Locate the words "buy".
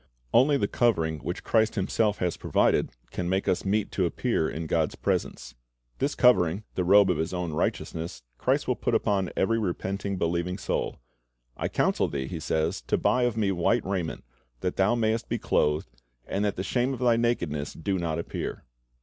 12.97-13.25